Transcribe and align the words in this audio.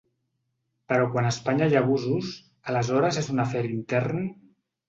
Però 0.91 1.09
quan 1.15 1.27
a 1.27 1.33
Espanya 1.33 1.67
hi 1.73 1.77
ha 1.77 1.83
abusos, 1.87 2.31
aleshores 2.73 3.23
és 3.25 3.33
un 3.37 3.45
afer 3.47 3.63
intern? 3.73 4.27